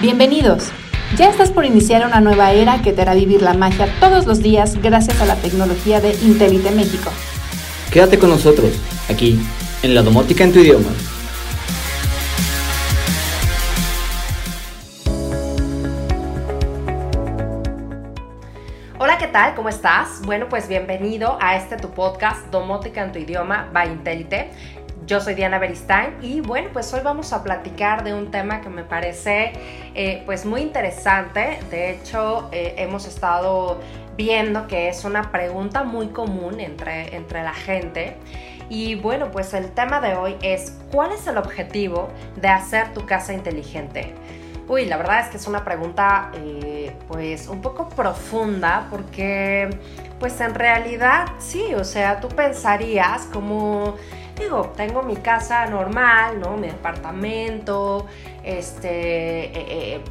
Bienvenidos. 0.00 0.70
Ya 1.18 1.28
estás 1.28 1.50
por 1.50 1.66
iniciar 1.66 2.06
una 2.06 2.22
nueva 2.22 2.52
era 2.52 2.80
que 2.80 2.94
te 2.94 3.02
hará 3.02 3.12
vivir 3.12 3.42
la 3.42 3.52
magia 3.52 3.86
todos 4.00 4.24
los 4.24 4.42
días 4.42 4.80
gracias 4.80 5.20
a 5.20 5.26
la 5.26 5.36
tecnología 5.36 6.00
de 6.00 6.14
Intelite 6.22 6.70
México. 6.70 7.10
Quédate 7.92 8.18
con 8.18 8.30
nosotros, 8.30 8.80
aquí, 9.10 9.38
en 9.82 9.94
la 9.94 10.00
domótica 10.00 10.42
en 10.42 10.54
tu 10.54 10.60
idioma. 10.60 10.88
Hola, 18.98 19.18
¿qué 19.18 19.26
tal? 19.26 19.54
¿Cómo 19.54 19.68
estás? 19.68 20.22
Bueno, 20.24 20.46
pues 20.48 20.66
bienvenido 20.66 21.36
a 21.42 21.56
este 21.56 21.76
tu 21.76 21.90
podcast 21.90 22.46
Domótica 22.50 23.02
en 23.02 23.12
tu 23.12 23.18
idioma 23.18 23.68
by 23.72 23.88
Intelite. 23.88 24.50
Yo 25.10 25.20
soy 25.20 25.34
Diana 25.34 25.58
Beristain 25.58 26.18
y 26.22 26.40
bueno, 26.40 26.68
pues 26.72 26.94
hoy 26.94 27.00
vamos 27.02 27.32
a 27.32 27.42
platicar 27.42 28.04
de 28.04 28.14
un 28.14 28.30
tema 28.30 28.60
que 28.60 28.68
me 28.68 28.84
parece 28.84 29.50
eh, 29.96 30.22
pues 30.24 30.46
muy 30.46 30.60
interesante. 30.60 31.58
De 31.68 31.90
hecho, 31.90 32.48
eh, 32.52 32.74
hemos 32.76 33.08
estado 33.08 33.80
viendo 34.16 34.68
que 34.68 34.88
es 34.88 35.04
una 35.04 35.32
pregunta 35.32 35.82
muy 35.82 36.10
común 36.10 36.60
entre, 36.60 37.16
entre 37.16 37.42
la 37.42 37.52
gente. 37.52 38.18
Y 38.68 38.94
bueno, 38.94 39.32
pues 39.32 39.52
el 39.52 39.72
tema 39.72 40.00
de 40.00 40.14
hoy 40.14 40.36
es 40.42 40.78
¿cuál 40.92 41.10
es 41.10 41.26
el 41.26 41.38
objetivo 41.38 42.06
de 42.36 42.46
hacer 42.46 42.92
tu 42.92 43.04
casa 43.04 43.32
inteligente? 43.32 44.14
Uy, 44.68 44.84
la 44.84 44.96
verdad 44.96 45.22
es 45.22 45.26
que 45.26 45.38
es 45.38 45.48
una 45.48 45.64
pregunta 45.64 46.30
eh, 46.34 46.94
pues 47.08 47.48
un 47.48 47.60
poco 47.60 47.88
profunda 47.88 48.86
porque 48.88 49.68
pues 50.20 50.40
en 50.40 50.54
realidad 50.54 51.26
sí, 51.38 51.74
o 51.74 51.82
sea, 51.82 52.20
tú 52.20 52.28
pensarías 52.28 53.22
como 53.32 53.96
digo, 54.40 54.72
tengo 54.76 55.02
mi 55.02 55.16
casa 55.16 55.66
normal, 55.66 56.40
¿no? 56.40 56.56
Mi 56.56 56.68
departamento, 56.68 58.06
este, 58.42 59.44
eh, 59.44 59.52
eh, 59.56 60.04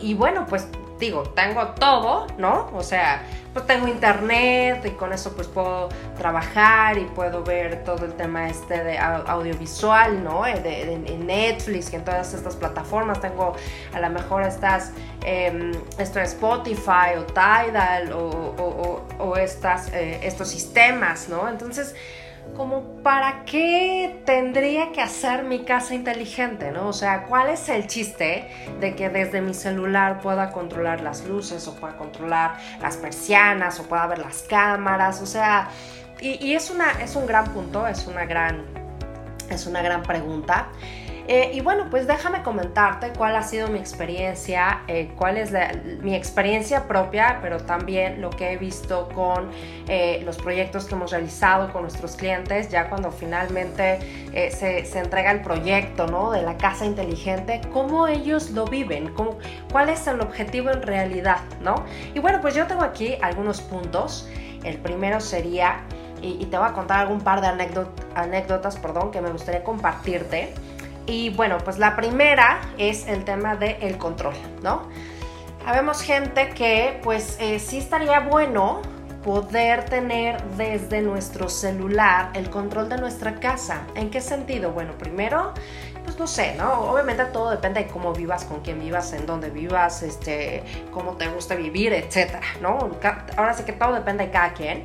y 0.00 0.14
bueno, 0.14 0.46
pues 0.48 0.66
digo, 0.98 1.24
tengo 1.24 1.66
todo, 1.68 2.26
¿no? 2.38 2.70
O 2.74 2.82
sea, 2.82 3.22
pues 3.52 3.66
tengo 3.66 3.88
internet 3.88 4.84
y 4.86 4.90
con 4.90 5.12
eso 5.12 5.34
pues 5.34 5.48
puedo 5.48 5.88
trabajar 6.16 6.96
y 6.96 7.04
puedo 7.04 7.42
ver 7.42 7.84
todo 7.84 8.06
el 8.06 8.14
tema 8.14 8.48
este 8.48 8.82
de 8.82 8.98
audiovisual, 8.98 10.22
¿no? 10.22 10.46
Eh, 10.46 10.60
de, 10.60 11.18
Netflix 11.18 11.92
y 11.92 11.96
en 11.96 12.04
todas 12.04 12.32
estas 12.34 12.56
plataformas 12.56 13.20
tengo 13.20 13.54
a 13.92 14.00
lo 14.00 14.10
mejor 14.10 14.42
estas, 14.42 14.92
eh, 15.24 15.72
Spotify 15.98 17.16
o 17.18 17.24
Tidal 17.24 18.12
o, 18.12 19.36
estas, 19.36 19.90
estos 19.92 20.48
sistemas, 20.48 21.28
¿no? 21.28 21.48
Entonces, 21.48 21.94
como 22.56 23.02
para 23.02 23.44
qué 23.44 24.20
tendría 24.26 24.92
que 24.92 25.00
hacer 25.00 25.42
mi 25.44 25.64
casa 25.64 25.94
inteligente, 25.94 26.70
¿no? 26.70 26.88
O 26.88 26.92
sea, 26.92 27.24
¿cuál 27.24 27.48
es 27.48 27.68
el 27.68 27.86
chiste 27.86 28.48
de 28.78 28.94
que 28.94 29.08
desde 29.08 29.40
mi 29.40 29.54
celular 29.54 30.20
pueda 30.20 30.52
controlar 30.52 31.00
las 31.00 31.24
luces 31.26 31.66
o 31.66 31.74
pueda 31.74 31.96
controlar 31.96 32.58
las 32.80 32.96
persianas 32.98 33.80
o 33.80 33.84
pueda 33.84 34.06
ver 34.06 34.18
las 34.18 34.42
cámaras? 34.42 35.22
O 35.22 35.26
sea, 35.26 35.70
y, 36.20 36.54
es, 36.54 36.70
una, 36.70 36.92
es 37.02 37.16
un 37.16 37.26
gran 37.26 37.52
punto, 37.52 37.86
es 37.86 38.06
una 38.06 38.26
gran, 38.26 38.64
es 39.50 39.66
una 39.66 39.82
gran 39.82 40.02
pregunta. 40.02 40.68
Eh, 41.28 41.52
y 41.54 41.60
bueno, 41.60 41.86
pues 41.88 42.06
déjame 42.06 42.42
comentarte 42.42 43.12
cuál 43.16 43.36
ha 43.36 43.42
sido 43.42 43.68
mi 43.68 43.78
experiencia, 43.78 44.82
eh, 44.88 45.12
cuál 45.16 45.36
es 45.36 45.52
mi 46.02 46.14
experiencia 46.14 46.88
propia, 46.88 47.38
pero 47.40 47.58
también 47.58 48.20
lo 48.20 48.30
que 48.30 48.52
he 48.52 48.56
visto 48.56 49.08
con 49.14 49.50
eh, 49.88 50.22
los 50.24 50.36
proyectos 50.38 50.86
que 50.86 50.94
hemos 50.94 51.12
realizado 51.12 51.72
con 51.72 51.82
nuestros 51.82 52.16
clientes, 52.16 52.68
ya 52.70 52.88
cuando 52.88 53.10
finalmente 53.12 53.98
se, 54.50 54.84
se, 54.84 54.98
entrega 54.98 55.30
el 55.30 55.42
proyecto 55.42 56.06
¿no? 56.06 56.30
de 56.30 56.42
la 56.42 56.56
casa 56.56 56.84
inteligente, 56.84 57.60
cómo 57.72 58.08
ellos 58.08 58.50
lo 58.50 58.64
viven, 58.64 59.14
cuál 59.70 59.88
es 59.88 60.06
el 60.06 60.20
objetivo 60.20 60.70
en 60.70 60.82
realidad, 60.82 61.38
¿no? 61.60 61.84
Y 62.14 62.18
bueno, 62.18 62.40
pues 62.40 62.54
yo 62.54 62.66
tengo 62.66 62.82
aquí 62.82 63.16
algunos 63.20 63.60
puntos. 63.60 64.28
El 64.64 64.78
primero 64.78 65.20
sería, 65.20 65.80
y, 66.22 66.46
te 66.46 66.56
voy 66.56 66.66
a 66.68 66.72
contar 66.72 67.00
algún 67.00 67.20
par 67.20 67.40
de 67.40 67.48
anécdotas, 68.14 68.76
perdón, 68.76 69.10
que 69.10 69.20
me 69.20 69.30
gustaría 69.30 69.64
compartirte. 69.64 70.54
Y 71.06 71.30
bueno, 71.30 71.58
pues 71.58 71.78
la 71.78 71.96
primera 71.96 72.60
es 72.78 73.06
el 73.06 73.24
tema 73.24 73.56
del 73.56 73.98
control, 73.98 74.34
¿no? 74.62 74.88
Habemos 75.66 76.02
gente 76.02 76.50
que 76.50 77.00
pues 77.02 77.36
eh, 77.40 77.58
sí 77.58 77.78
estaría 77.78 78.20
bueno 78.20 78.82
poder 79.22 79.84
tener 79.84 80.42
desde 80.56 81.00
nuestro 81.00 81.48
celular 81.48 82.30
el 82.34 82.50
control 82.50 82.88
de 82.88 82.98
nuestra 82.98 83.36
casa. 83.36 83.82
¿En 83.94 84.10
qué 84.10 84.20
sentido? 84.20 84.72
Bueno, 84.72 84.92
primero, 84.98 85.52
pues 86.04 86.18
no 86.18 86.26
sé, 86.26 86.54
¿no? 86.56 86.90
Obviamente 86.90 87.24
todo 87.26 87.50
depende 87.50 87.84
de 87.84 87.86
cómo 87.88 88.12
vivas, 88.12 88.44
con 88.44 88.60
quién 88.60 88.80
vivas, 88.80 89.12
en 89.12 89.24
dónde 89.24 89.50
vivas, 89.50 90.02
este, 90.02 90.64
cómo 90.90 91.12
te 91.12 91.28
gusta 91.28 91.54
vivir, 91.54 91.92
etcétera, 91.92 92.42
¿no? 92.60 92.90
Ahora 93.36 93.54
sí 93.54 93.62
que 93.62 93.72
todo 93.72 93.94
depende 93.94 94.26
de 94.26 94.30
cada 94.32 94.52
quien 94.52 94.84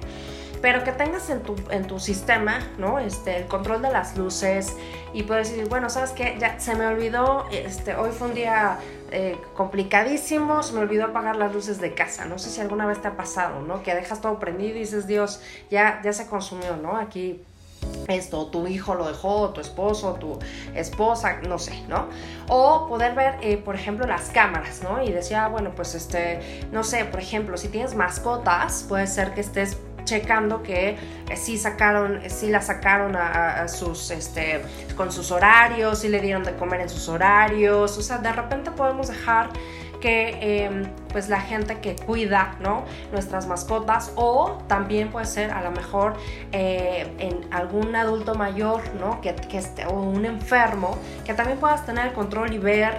pero 0.61 0.83
que 0.83 0.91
tengas 0.91 1.29
en 1.29 1.41
tu, 1.41 1.55
en 1.69 1.87
tu 1.87 1.99
sistema, 1.99 2.59
¿no? 2.77 2.99
Este, 2.99 3.37
el 3.37 3.47
control 3.47 3.81
de 3.81 3.91
las 3.91 4.17
luces 4.17 4.75
y 5.13 5.23
puedes 5.23 5.49
decir, 5.49 5.67
bueno, 5.69 5.89
¿sabes 5.89 6.11
qué? 6.11 6.37
Ya 6.39 6.59
se 6.59 6.75
me 6.75 6.85
olvidó, 6.85 7.45
este, 7.51 7.95
hoy 7.95 8.11
fue 8.11 8.27
un 8.27 8.33
día 8.33 8.79
eh, 9.11 9.37
complicadísimo, 9.55 10.63
se 10.63 10.73
me 10.73 10.79
olvidó 10.79 11.05
apagar 11.05 11.35
las 11.35 11.53
luces 11.53 11.79
de 11.79 11.93
casa. 11.93 12.25
No 12.25 12.39
sé 12.39 12.49
si 12.49 12.61
alguna 12.61 12.85
vez 12.85 13.01
te 13.01 13.07
ha 13.07 13.15
pasado, 13.15 13.61
¿no? 13.61 13.83
Que 13.83 13.95
dejas 13.95 14.21
todo 14.21 14.39
prendido 14.39 14.75
y 14.75 14.79
dices, 14.79 15.07
Dios, 15.07 15.41
ya, 15.69 16.01
ya 16.03 16.13
se 16.13 16.27
consumió, 16.27 16.75
¿no? 16.77 16.97
Aquí 16.97 17.41
esto, 18.07 18.47
tu 18.47 18.67
hijo 18.67 18.95
lo 18.95 19.07
dejó, 19.07 19.49
tu 19.49 19.61
esposo, 19.61 20.13
tu 20.13 20.39
esposa, 20.75 21.41
no 21.41 21.59
sé, 21.59 21.83
¿no? 21.87 22.07
O 22.47 22.87
poder 22.87 23.13
ver, 23.15 23.35
eh, 23.41 23.57
por 23.57 23.75
ejemplo, 23.75 24.07
las 24.07 24.29
cámaras, 24.29 24.81
¿no? 24.81 25.03
Y 25.03 25.11
decía, 25.11 25.45
ah, 25.45 25.47
bueno, 25.49 25.71
pues 25.75 25.93
este, 25.93 26.67
no 26.71 26.83
sé, 26.83 27.05
por 27.05 27.19
ejemplo, 27.19 27.57
si 27.57 27.67
tienes 27.67 27.95
mascotas, 27.95 28.85
puede 28.87 29.07
ser 29.07 29.33
que 29.33 29.41
estés 29.41 29.77
checando 30.07 30.63
que 30.63 30.97
eh, 31.29 31.35
sí 31.35 31.57
sacaron, 31.57 32.23
eh, 32.23 32.29
sí 32.29 32.49
la 32.49 32.61
sacaron 32.61 33.15
a, 33.15 33.67
sus, 33.67 34.09
este, 34.09 34.61
con 34.95 35.11
sus 35.11 35.31
horarios, 35.31 35.99
sí 35.99 36.07
le 36.07 36.19
dieron 36.19 36.43
de 36.43 36.55
comer 36.55 36.81
en 36.81 36.89
sus 36.89 37.09
horarios, 37.09 37.97
o 37.97 38.01
sea, 38.01 38.17
de 38.17 38.31
repente 38.31 38.71
podemos 38.71 39.09
dejar 39.09 39.49
que 39.99 40.65
em, 40.65 40.83
pues 41.11 41.27
la 41.27 41.41
gente 41.41 41.79
que 41.79 41.95
cuida 41.95 42.55
¿no? 42.59 42.85
nuestras 43.11 43.47
mascotas 43.47 44.11
o 44.15 44.59
también 44.67 45.09
puede 45.09 45.25
ser 45.25 45.51
a 45.51 45.61
lo 45.63 45.71
mejor 45.71 46.15
eh, 46.51 47.11
en 47.17 47.51
algún 47.51 47.95
adulto 47.95 48.35
mayor 48.35 48.81
¿no? 48.99 49.21
que, 49.21 49.33
que 49.35 49.57
esté, 49.57 49.85
o 49.85 49.93
un 49.93 50.25
enfermo 50.25 50.97
que 51.25 51.33
también 51.33 51.57
puedas 51.57 51.85
tener 51.85 52.07
el 52.07 52.13
control 52.13 52.53
y 52.53 52.59
ver 52.59 52.97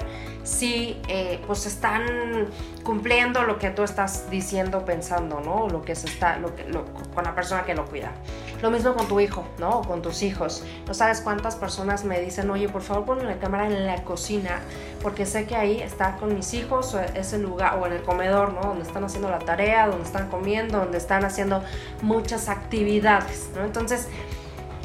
si 0.49 0.99
eh, 1.09 1.41
pues 1.47 1.67
están 1.67 2.49
cumpliendo 2.83 3.43
lo 3.43 3.59
que 3.59 3.69
tú 3.69 3.83
estás 3.83 4.31
diciendo, 4.31 4.85
pensando, 4.85 5.41
¿no? 5.41 5.69
Lo 5.69 5.83
que 5.83 5.95
se 5.95 6.07
está, 6.07 6.39
lo 6.39 6.55
con 7.15 7.25
la 7.25 7.35
persona 7.35 7.65
que 7.65 7.75
lo 7.75 7.85
cuida. 7.85 8.13
Lo 8.63 8.71
mismo 8.71 8.95
con 8.95 9.07
tu 9.07 9.21
hijo, 9.21 9.45
¿no? 9.59 9.81
O 9.81 9.83
con 9.83 10.01
tus 10.01 10.23
hijos. 10.23 10.65
No 10.87 10.95
sabes 10.95 11.21
cuántas 11.21 11.57
personas 11.57 12.05
me 12.05 12.19
dicen, 12.21 12.51
oye, 12.51 12.69
por 12.69 12.81
favor 12.81 13.05
ponme 13.05 13.25
la 13.25 13.39
cámara 13.39 13.67
en 13.67 13.87
la 13.87 14.03
cocina, 14.05 14.61
porque 15.03 15.27
sé 15.27 15.45
que 15.45 15.55
ahí 15.55 15.81
está 15.81 16.17
con 16.17 16.35
mis 16.35 16.55
hijos, 16.55 16.95
o 16.95 17.01
ese 17.01 17.39
lugar, 17.39 17.79
o 17.79 17.87
en 17.87 17.93
el 17.93 18.03
comedor, 18.03 18.55
¿no? 18.55 18.63
Donde 18.63 18.85
están 18.85 19.05
haciendo 19.05 19.31
la 19.31 19.41
tarea, 19.41 19.87
donde 19.87 20.05
están 20.05 20.29
comiendo, 20.31 20.79
donde 20.79 20.97
están 20.97 21.27
haciendo 21.27 21.63
muchas 22.01 22.49
actividades, 22.49 23.51
¿no? 23.55 23.65
Entonces, 23.65 24.09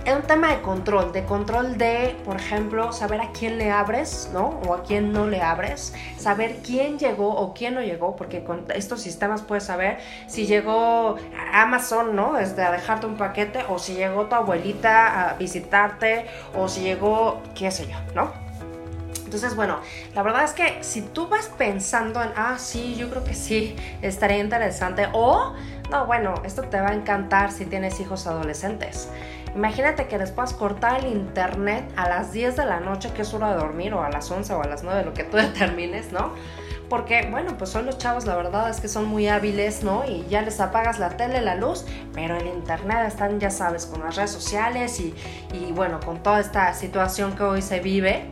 es 0.06 0.14
un 0.14 0.24
tema 0.24 0.50
de 0.50 0.62
control, 0.62 1.14
de 1.14 1.24
control 1.24 1.78
de, 1.78 2.16
por 2.26 2.36
ejemplo, 2.36 2.92
saber 2.92 3.22
a 3.22 3.32
quién 3.32 3.58
le 3.58 3.72
abres, 3.72 4.30
¿no? 4.34 4.60
O 4.68 4.74
a 4.74 4.84
quién 4.84 5.14
no 5.14 5.28
le 5.28 5.42
abres, 5.42 5.94
saber 6.18 6.58
quién 6.58 7.00
llegó 7.00 7.30
o 7.30 7.54
quién 7.54 7.76
no 7.76 7.82
llegó, 7.82 8.16
porque 8.16 8.44
con 8.44 8.66
estos 8.76 9.02
sistemas 9.02 9.42
puedes 9.42 9.64
saber 9.64 10.00
si 10.28 10.46
llegó 10.46 11.16
Amazon, 11.54 12.16
¿no? 12.16 12.34
Desde 12.34 12.64
a 12.64 12.72
dejarte 12.72 13.06
un 13.06 13.16
paquete, 13.16 13.64
o 13.70 13.80
si 13.80 13.94
llegó 13.94 14.26
tu 14.26 14.36
abuelita 14.36 15.30
a 15.30 15.34
visitarte, 15.36 16.26
o 16.56 16.68
si 16.68 16.82
llegó, 16.82 17.42
qué 17.56 17.72
sé 17.72 17.88
yo, 17.88 17.96
¿no? 18.14 18.32
Entonces, 19.24 19.56
bueno, 19.56 19.80
la 20.14 20.22
verdad 20.22 20.44
es 20.44 20.52
que 20.52 20.84
si 20.84 21.02
tú 21.02 21.28
vas 21.28 21.48
pensando 21.58 22.22
en, 22.22 22.30
ah, 22.36 22.58
sí, 22.60 22.96
yo 22.96 23.10
creo 23.10 23.24
que 23.24 23.34
sí, 23.34 23.76
estaría 24.02 24.38
interesante, 24.38 25.08
o, 25.14 25.54
no, 25.90 26.06
bueno, 26.06 26.36
esto 26.46 26.62
te 26.64 26.80
va 26.80 26.90
a 26.90 26.94
encantar 26.94 27.52
si 27.52 27.66
tienes 27.66 28.00
hijos 28.00 28.28
adolescentes. 28.28 29.10
Imagínate 29.56 30.08
que 30.08 30.18
después 30.18 30.54
cortar 30.54 31.06
el 31.06 31.12
internet 31.12 31.86
a 31.96 32.10
las 32.10 32.32
10 32.32 32.56
de 32.56 32.66
la 32.66 32.80
noche, 32.80 33.12
que 33.14 33.22
es 33.22 33.34
hora 33.34 33.52
de 33.52 33.58
dormir, 33.58 33.94
o 33.94 34.04
a 34.04 34.10
las 34.10 34.30
11 34.30 34.54
o 34.54 34.64
a 34.64 34.68
las 34.68 34.84
9, 34.84 35.04
lo 35.06 35.14
que 35.14 35.24
tú 35.24 35.38
determines, 35.38 36.12
¿no? 36.12 36.34
Porque, 36.90 37.28
bueno, 37.32 37.58
pues 37.58 37.70
son 37.70 37.86
los 37.86 37.98
chavos, 37.98 38.26
la 38.26 38.36
verdad 38.36 38.70
es 38.70 38.80
que 38.80 38.88
son 38.88 39.06
muy 39.06 39.28
hábiles, 39.28 39.84
¿no? 39.84 40.04
Y 40.06 40.26
ya 40.30 40.42
les 40.42 40.60
apagas 40.60 41.00
la 41.00 41.18
tele, 41.18 41.42
la 41.42 41.56
luz, 41.56 41.86
pero 42.14 42.36
el 42.36 42.48
internet 42.48 43.08
están, 43.08 43.40
ya 43.40 43.50
sabes, 43.50 43.86
con 43.86 44.02
las 44.02 44.16
redes 44.16 44.32
sociales 44.32 45.00
y, 45.00 45.16
y 45.54 45.72
bueno, 45.72 46.00
con 46.00 46.22
toda 46.22 46.40
esta 46.40 46.74
situación 46.74 47.36
que 47.36 47.44
hoy 47.44 47.62
se 47.62 47.80
vive. 47.80 48.26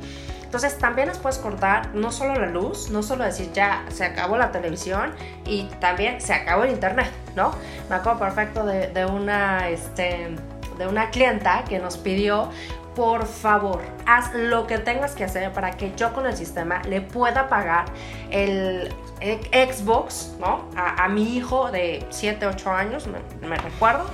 Entonces 0.44 0.78
también 0.78 1.08
les 1.08 1.18
puedes 1.18 1.38
cortar 1.38 1.96
no 1.96 2.12
solo 2.12 2.36
la 2.36 2.48
luz, 2.48 2.90
no 2.90 3.04
solo 3.04 3.24
decir 3.24 3.54
ya 3.54 3.86
se 3.88 4.04
acabó 4.04 4.36
la 4.36 4.52
televisión 4.52 5.14
y 5.46 5.64
también 5.80 6.20
se 6.20 6.34
acabó 6.34 6.66
el 6.66 6.72
internet, 6.72 7.10
¿no? 7.38 7.56
Me 7.90 7.96
acuerdo 7.96 8.20
perfecto 8.20 8.66
de, 8.66 8.88
de 8.88 9.06
una, 9.06 9.70
este, 9.70 10.36
de 10.82 10.88
una 10.88 11.10
clienta 11.10 11.64
que 11.64 11.80
nos 11.80 11.98
pidió 11.98 12.50
por 12.96 13.26
favor, 13.26 13.82
haz 14.06 14.34
lo 14.34 14.68
que 14.68 14.78
tengas 14.78 15.16
que 15.16 15.24
hacer 15.24 15.54
para 15.54 15.72
que 15.72 15.94
yo 15.96 16.14
con 16.14 16.26
el 16.26 16.36
sistema 16.36 16.82
le 16.84 17.00
pueda 17.00 17.48
pagar 17.48 17.86
el 18.32 18.94
Xbox, 19.22 20.36
¿no? 20.40 20.66
A, 20.76 21.08
mi 21.08 21.38
hijo 21.38 21.72
de 21.72 22.06
7, 22.10 22.46
8 22.48 22.72
años, 22.72 23.08
me, 23.08 23.56
recuerdo. 23.56 24.06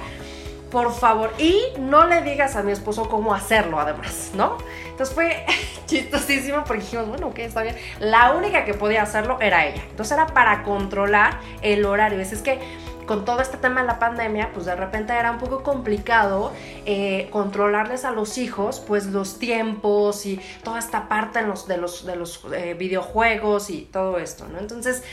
Por 0.69 0.93
favor, 0.93 1.33
y 1.39 1.59
no 1.79 2.05
le 2.05 2.21
digas 2.21 2.55
a 2.57 2.61
mi 2.61 2.73
esposo 2.73 3.09
cómo 3.09 3.33
hacerlo, 3.33 3.79
además, 3.79 4.31
¿no? 4.35 4.57
Entonces 4.89 5.15
fue 5.15 5.45
chistosísimo 5.85 6.63
porque 6.65 6.83
dijimos, 6.83 7.07
bueno, 7.07 7.27
ok, 7.27 7.39
está 7.39 7.63
bien. 7.63 7.77
La 7.99 8.33
única 8.33 8.65
que 8.65 8.73
podía 8.73 9.01
hacerlo 9.01 9.37
era 9.39 9.65
ella. 9.65 9.81
Entonces 9.89 10.17
era 10.17 10.27
para 10.27 10.63
controlar 10.63 11.39
el 11.61 11.85
horario. 11.85 12.19
Es, 12.19 12.33
es 12.33 12.41
que 12.41 12.59
con 13.07 13.25
todo 13.25 13.41
este 13.41 13.57
tema 13.57 13.81
de 13.81 13.87
la 13.87 13.97
pandemia, 13.97 14.51
pues 14.53 14.65
de 14.67 14.75
repente 14.75 15.13
era 15.13 15.31
un 15.31 15.39
poco 15.39 15.63
complicado 15.63 16.51
eh, 16.85 17.29
controlarles 17.31 18.05
a 18.05 18.11
los 18.11 18.37
hijos, 18.37 18.79
pues 18.85 19.07
los 19.07 19.39
tiempos 19.39 20.25
y 20.25 20.39
toda 20.63 20.77
esta 20.77 21.07
parte 21.07 21.39
de 21.41 21.47
los, 21.47 21.67
de 21.67 21.77
los, 21.77 22.05
de 22.05 22.15
los 22.15 22.45
eh, 22.53 22.75
videojuegos 22.75 23.69
y 23.69 23.83
todo 23.83 24.19
esto, 24.19 24.47
¿no? 24.47 24.59
Entonces 24.59 25.03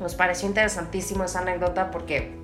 nos 0.00 0.14
pareció 0.14 0.48
interesantísimo 0.48 1.24
esa 1.24 1.40
anécdota 1.40 1.90
porque 1.90 2.41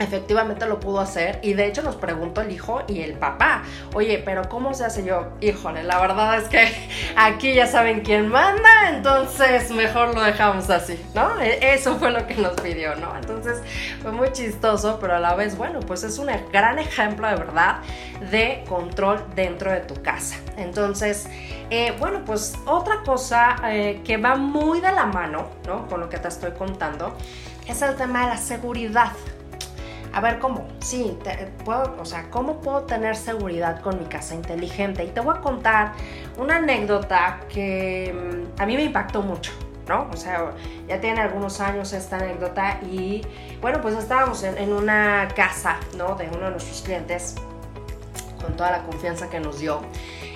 efectivamente 0.00 0.66
lo 0.66 0.80
pudo 0.80 0.98
hacer 1.00 1.38
y 1.42 1.52
de 1.52 1.66
hecho 1.66 1.82
nos 1.82 1.94
preguntó 1.94 2.40
el 2.40 2.50
hijo 2.50 2.82
y 2.88 3.02
el 3.02 3.12
papá, 3.12 3.62
oye, 3.94 4.20
pero 4.24 4.48
¿cómo 4.48 4.74
se 4.74 4.84
hace 4.84 5.04
yo? 5.04 5.28
Híjole, 5.40 5.84
la 5.84 6.00
verdad 6.00 6.38
es 6.38 6.48
que 6.48 6.68
aquí 7.16 7.54
ya 7.54 7.66
saben 7.66 8.00
quién 8.00 8.28
manda, 8.28 8.88
entonces 8.88 9.70
mejor 9.70 10.14
lo 10.14 10.22
dejamos 10.22 10.68
así, 10.70 11.00
¿no? 11.14 11.38
E, 11.40 11.74
eso 11.74 11.96
fue 11.98 12.10
lo 12.10 12.26
que 12.26 12.34
nos 12.34 12.54
pidió, 12.60 12.96
¿no? 12.96 13.14
Entonces 13.14 13.62
fue 14.02 14.10
muy 14.10 14.32
chistoso, 14.32 14.98
pero 15.00 15.16
a 15.16 15.20
la 15.20 15.34
vez, 15.34 15.56
bueno, 15.56 15.80
pues 15.80 16.02
es 16.02 16.18
un 16.18 16.30
gran 16.50 16.78
ejemplo 16.78 17.28
de 17.28 17.36
verdad 17.36 17.80
de 18.30 18.64
control 18.68 19.22
dentro 19.34 19.70
de 19.70 19.80
tu 19.80 20.00
casa. 20.02 20.36
Entonces, 20.56 21.28
eh, 21.68 21.94
bueno, 21.98 22.22
pues 22.24 22.58
otra 22.66 23.02
cosa 23.04 23.56
eh, 23.64 24.00
que 24.04 24.16
va 24.16 24.34
muy 24.36 24.80
de 24.80 24.92
la 24.92 25.06
mano, 25.06 25.48
¿no? 25.66 25.86
Con 25.88 26.00
lo 26.00 26.08
que 26.08 26.18
te 26.18 26.28
estoy 26.28 26.52
contando, 26.52 27.16
es 27.68 27.82
el 27.82 27.94
tema 27.96 28.22
de 28.22 28.26
la 28.28 28.36
seguridad 28.36 29.12
a 30.12 30.20
ver 30.20 30.38
cómo, 30.38 30.66
sí, 30.80 31.16
puedo, 31.64 31.96
o 32.00 32.04
sea, 32.04 32.30
cómo 32.30 32.60
puedo 32.60 32.82
tener 32.82 33.16
seguridad 33.16 33.80
con 33.80 33.98
mi 33.98 34.06
casa 34.06 34.34
inteligente. 34.34 35.04
Y 35.04 35.08
te 35.08 35.20
voy 35.20 35.36
a 35.36 35.40
contar 35.40 35.92
una 36.38 36.56
anécdota 36.56 37.40
que 37.48 38.12
mm, 38.12 38.60
a 38.60 38.66
mí 38.66 38.76
me 38.76 38.84
impactó 38.84 39.22
mucho. 39.22 39.52
¿no? 39.88 40.08
O 40.12 40.16
sea, 40.16 40.52
ya 40.86 41.00
tiene 41.00 41.20
algunos 41.20 41.60
años 41.60 41.92
esta 41.92 42.16
anécdota 42.16 42.78
y 42.82 43.22
bueno, 43.60 43.80
pues 43.80 43.96
estábamos 43.96 44.44
en, 44.44 44.56
en, 44.56 44.72
una 44.72 45.26
casa, 45.34 45.78
¿no? 45.96 46.14
De 46.14 46.28
uno 46.28 46.44
de 46.44 46.50
nuestros 46.52 46.82
clientes 46.82 47.34
con 48.40 48.56
toda 48.56 48.70
la 48.70 48.82
confianza 48.84 49.28
que 49.28 49.40
nos 49.40 49.58
dio. 49.58 49.80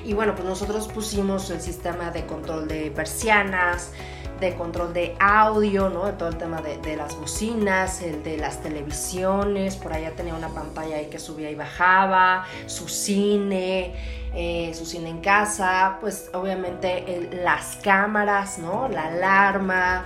Y 0.04 0.12
bueno, 0.12 0.34
pues 0.34 0.46
nosotros 0.46 0.88
pusimos 0.88 1.50
el 1.50 1.60
sistema 1.60 2.10
de 2.10 2.26
control 2.26 2.68
de 2.68 2.90
persianas, 2.90 3.92
de 4.40 4.54
control 4.54 4.92
de 4.92 5.16
audio, 5.20 5.88
¿no? 5.88 6.06
De 6.06 6.12
todo 6.12 6.28
el 6.28 6.36
tema 6.36 6.60
de, 6.60 6.96
las 6.96 7.16
bocinas, 7.16 8.02
el 8.02 8.22
de 8.22 8.36
las 8.36 8.60
televisiones, 8.60 9.76
por 9.76 9.92
allá 9.92 10.12
tenía 10.12 10.34
una 10.34 10.48
pantalla 10.48 10.96
ahí 10.96 11.06
que 11.06 11.18
subía 11.18 11.50
y 11.50 11.54
bajaba, 11.54 12.44
su 12.66 12.88
cine, 12.88 13.94
eh, 14.34 14.72
su 14.74 14.84
cine 14.84 15.10
en 15.10 15.20
casa, 15.20 15.98
pues 16.00 16.30
obviamente 16.32 17.30
las 17.42 17.76
cámaras, 17.76 18.58
¿no? 18.58 18.88
La 18.88 19.06
alarma. 19.06 20.04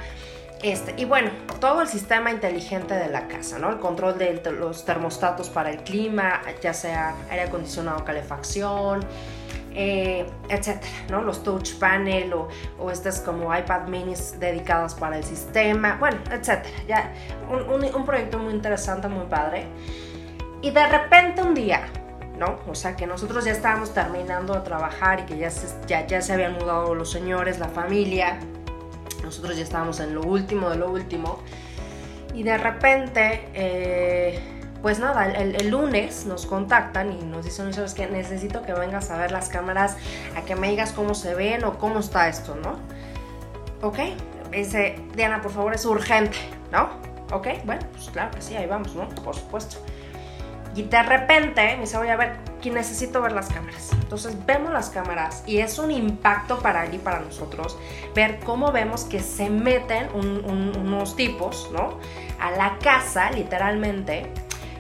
Este, 0.63 0.93
y 0.97 1.05
bueno, 1.05 1.31
todo 1.61 1.83
el 1.83 1.89
sistema 1.89 2.31
inteligente 2.31 2.95
de 2.95 3.09
la 3.09 3.29
casa, 3.29 3.59
¿no? 3.59 3.71
El 3.71 3.79
control 3.79 4.19
de 4.19 4.41
los 4.53 4.85
termostatos 4.85 5.49
para 5.51 5.71
el 5.71 5.79
clima, 5.79 6.43
ya 6.61 6.75
sea 6.75 7.15
aire 7.31 7.45
acondicionado, 7.45 8.05
calefacción, 8.05 9.07
eh, 9.75 10.27
etcétera, 10.49 10.93
¿no? 11.11 11.23
Los 11.23 11.43
touch 11.43 11.75
panel 11.75 12.33
o, 12.33 12.49
o, 12.79 12.91
estas 12.91 13.21
como 13.21 13.57
iPad 13.57 13.89
minis 13.89 14.39
dedicadas 14.39 14.95
para 14.95 15.17
el 15.19 15.25
sistema, 15.25 15.97
bueno, 15.99 16.19
etcétera. 16.31 16.75
Ya, 16.87 17.13
un, 17.51 18.05
proyecto 18.05 18.39
muy 18.39 18.55
interesante, 18.55 19.09
muy 19.09 19.27
padre. 19.27 19.67
Y 20.63 20.71
de 20.71 20.87
repente 20.87 21.43
un 21.43 21.55
día, 21.55 21.87
¿no? 22.39 22.59
O 22.69 22.75
sea, 22.75 22.97
que 22.97 23.07
nosotros 23.07 23.45
ya 23.45 23.53
estábamos 23.53 23.95
terminando 23.95 24.55
de 24.55 24.61
trabajar 24.61 25.21
y 25.21 25.23
que 25.25 25.39
ya 25.39 25.51
se, 25.51 25.69
ya, 25.87 26.07
ya 26.07 26.21
se 26.23 26.33
habían 26.33 26.55
mudado 26.55 26.95
los 26.95 27.11
señores, 27.11 27.59
la 27.59 27.69
familia. 27.69 28.39
Nosotros 29.23 29.57
ya 29.57 29.63
estábamos 29.63 30.01
en 30.01 30.15
lo 30.15 30.23
último 30.23 30.71
de 30.71 30.77
lo 30.77 30.91
último. 30.91 31.41
Y 32.35 32.43
de 32.43 32.59
repente... 32.59 33.49
Eh, 33.55 34.58
pues 34.83 34.99
nada, 34.99 35.27
el, 35.27 35.71
lunes 35.71 36.27
nos 36.27 36.47
contactan 36.47 37.13
y 37.13 37.25
nos 37.25 37.45
dicen, 37.45 37.73
¿sabes 37.73 37.95
qué? 37.95 38.07
Necesito 38.07 38.63
que 38.63 38.73
vengas 38.73 39.11
a 39.11 39.17
ver 39.17 39.33
las 39.33 39.49
cámaras, 39.49 39.97
a 40.37 40.43
que 40.43 40.55
me 40.55 40.71
digas 40.71 40.93
cómo 40.93 41.15
se 41.15 41.35
ven 41.35 41.65
o 41.65 41.79
cómo 41.79 41.99
está 41.99 42.29
esto, 42.29 42.55
¿no? 42.55 42.79
¿Ok? 43.87 43.99
Dice, 44.53 45.01
Diana, 45.15 45.43
por 45.43 45.53
favor, 45.53 45.75
es 45.75 45.85
urgente, 45.85 46.39
¿no? 46.71 46.91
¿Ok? 47.33 47.49
Bueno, 47.65 47.83
pues 47.93 48.09
claro 48.11 48.31
que 48.31 48.41
sí, 48.41 48.57
ahí 48.57 48.67
vamos, 48.67 48.95
¿no? 48.95 49.09
Por 49.09 49.35
supuesto. 49.35 49.79
Y 50.75 50.83
de 50.83 51.03
repente 51.03 51.75
me 51.75 51.83
dice, 51.83 51.99
voy 51.99 52.09
a 52.09 52.17
ver, 52.17 52.37
que 52.63 52.71
necesito 52.71 53.21
ver 53.21 53.33
las 53.33 53.49
cámaras. 53.49 53.91
Entonces 53.93 54.37
vemos 54.47 54.73
las 54.73 54.91
cámaras 54.91 55.43
y 55.47 55.59
es 55.59 55.79
un 55.79 55.91
impacto 55.91 56.61
para 56.61 56.85
él 56.85 56.95
y 56.95 56.99
para 56.99 57.21
nosotros 57.21 57.77
ver 58.15 58.41
cómo 58.41 58.73
vemos 58.73 59.05
que 59.05 59.21
se 59.21 59.51
meten 59.51 60.09
unos 60.15 61.17
tipos, 61.17 61.69
¿no? 61.73 61.99
A 62.41 62.53
la 62.53 62.79
casa, 62.79 63.31
literalmente, 63.31 64.33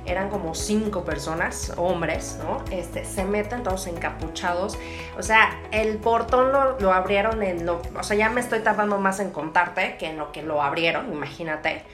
eran 0.08 0.30
como 0.30 0.54
cinco 0.54 1.04
personas, 1.04 1.72
hombres, 1.76 2.38
¿no? 2.42 2.64
Este, 2.70 3.04
se 3.04 3.24
meten 3.24 3.62
todos 3.62 3.86
encapuchados. 3.86 4.78
O 5.18 5.22
sea, 5.22 5.60
el 5.70 5.98
portón 5.98 6.52
lo, 6.52 6.92
abrieron 6.92 7.42
en 7.42 7.66
lo... 7.66 7.82
O 7.98 8.02
sea, 8.02 8.16
ya 8.16 8.30
me 8.30 8.40
estoy 8.40 8.60
tardando 8.60 8.98
más 8.98 9.20
en 9.20 9.30
contarte 9.30 9.96
que 9.98 10.06
en 10.06 10.18
lo 10.18 10.32
que 10.32 10.42
lo 10.42 10.62
abrieron, 10.62 11.12
imagínate. 11.12 11.84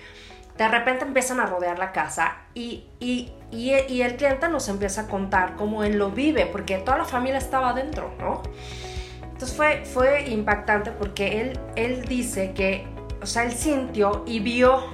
De 0.57 0.69
repente 0.69 1.05
empiezan 1.05 1.41
a 1.41 1.47
rodear 1.47 1.79
la 1.79 1.91
casa 1.91 2.37
y, 2.55 2.85
y, 3.01 3.33
y, 3.51 4.03
el 4.03 4.17
cliente 4.17 4.49
nos 4.49 4.69
empieza 4.69 5.03
a 5.03 5.07
contar 5.09 5.57
cómo 5.57 5.83
él 5.83 5.99
lo 5.99 6.11
vive, 6.11 6.47
porque 6.47 6.79
toda 6.79 6.99
la 6.99 7.05
familia 7.05 7.39
estaba 7.39 7.71
adentro, 7.71 8.13
¿no? 8.21 8.43
Entonces 9.23 9.57
fue, 9.57 9.85
fue 9.85 10.29
impactante 10.29 10.93
porque 10.93 11.41
él, 11.41 11.59
él 11.75 12.05
dice 12.05 12.53
que 12.53 12.87
o 13.25 13.27
sea, 13.27 13.45
él 13.45 13.53
sintió 13.53 14.23
y 14.27 14.39
vio, 14.41 14.85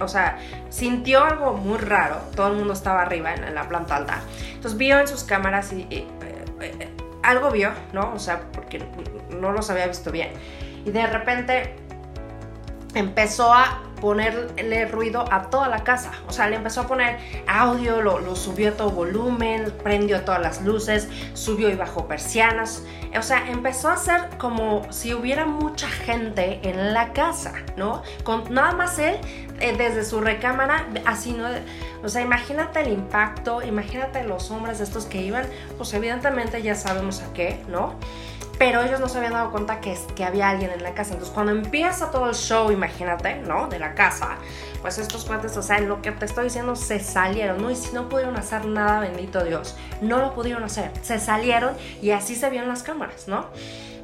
o 0.00 0.08
sea, 0.08 0.38
sintió 0.68 1.22
algo 1.22 1.52
muy 1.52 1.78
raro. 1.78 2.16
Todo 2.34 2.48
el 2.48 2.56
mundo 2.56 2.72
estaba 2.72 3.02
arriba 3.02 3.32
en, 3.32 3.54
la 3.54 3.68
planta 3.68 3.94
alta. 3.94 4.22
Entonces 4.52 4.76
vio 4.76 4.98
en 4.98 5.06
sus 5.06 5.22
cámaras 5.22 5.72
y, 5.72 5.86
eh, 5.90 6.08
eh, 6.60 6.88
algo 7.22 7.52
vio, 7.52 7.70
¿no? 7.92 8.12
O 8.12 8.18
sea, 8.18 8.40
porque 8.52 8.84
no 9.38 9.52
los 9.52 9.70
había 9.70 9.86
visto 9.86 10.10
bien. 10.10 10.32
Y 10.84 10.90
de 10.90 11.06
repente 11.06 11.76
empezó 12.94 13.54
a 13.54 13.80
ponerle 14.00 14.86
ruido 14.86 15.24
a 15.30 15.50
toda 15.50 15.68
la 15.68 15.84
casa. 15.84 16.12
O 16.28 16.32
sea, 16.32 16.48
le 16.48 16.56
empezó 16.56 16.82
a 16.82 16.86
poner 16.86 17.18
audio, 17.46 18.00
lo, 18.00 18.34
subió 18.34 18.70
a 18.70 18.72
todo 18.72 18.90
volumen, 18.90 19.72
prendió 19.82 20.22
todas 20.22 20.40
las 20.40 20.62
luces, 20.62 21.08
subió 21.34 21.68
y 21.68 21.74
bajó 21.74 22.06
persianas. 22.06 22.82
O 23.16 23.22
sea, 23.22 23.48
empezó 23.50 23.88
a 23.88 23.94
hacer 23.94 24.28
como 24.38 24.90
si 24.90 25.14
hubiera 25.14 25.46
mucha 25.46 25.88
gente 25.88 26.60
en 26.62 26.94
la 26.94 27.12
casa, 27.12 27.52
¿no? 27.76 28.02
Con 28.24 28.52
nada 28.52 28.72
más 28.72 28.98
él 28.98 29.16
eh, 29.60 29.74
desde 29.76 30.04
su 30.04 30.20
recámara, 30.20 30.86
así, 31.04 31.32
¿no? 31.32 31.48
O 32.02 32.08
sea, 32.08 32.22
imagínate 32.22 32.80
el 32.80 32.92
impacto, 32.92 33.62
imagínate 33.62 34.24
los 34.24 34.50
hombres 34.50 34.80
estos 34.80 35.06
que 35.06 35.20
iban, 35.20 35.44
pues 35.76 35.92
evidentemente 35.92 36.62
ya 36.62 36.74
sabemos 36.74 37.20
a 37.22 37.32
qué, 37.32 37.60
¿no? 37.68 37.94
Pero 38.60 38.82
ellos 38.82 39.00
no 39.00 39.08
se 39.08 39.16
habían 39.16 39.32
dado 39.32 39.50
cuenta 39.50 39.80
que, 39.80 39.96
que 40.14 40.22
había 40.22 40.50
alguien 40.50 40.70
en 40.70 40.82
la 40.82 40.92
casa. 40.92 41.14
Entonces, 41.14 41.32
cuando 41.32 41.50
empieza 41.50 42.10
todo 42.10 42.28
el 42.28 42.34
show, 42.34 42.70
imagínate, 42.70 43.36
¿no? 43.36 43.68
De 43.68 43.78
la 43.78 43.94
casa, 43.94 44.36
pues 44.82 44.98
estos 44.98 45.24
cuates, 45.24 45.56
o 45.56 45.62
sea, 45.62 45.80
lo 45.80 46.02
que 46.02 46.12
te 46.12 46.26
estoy 46.26 46.44
diciendo, 46.44 46.76
se 46.76 47.00
salieron, 47.00 47.62
¿no? 47.62 47.70
Y 47.70 47.74
si 47.74 47.94
no 47.94 48.10
pudieron 48.10 48.36
hacer 48.36 48.66
nada, 48.66 49.00
bendito 49.00 49.42
Dios, 49.44 49.78
no 50.02 50.18
lo 50.18 50.34
pudieron 50.34 50.62
hacer. 50.62 50.90
Se 51.00 51.18
salieron 51.18 51.74
y 52.02 52.10
así 52.10 52.34
se 52.34 52.50
vieron 52.50 52.68
las 52.68 52.82
cámaras, 52.82 53.28
¿no? 53.28 53.46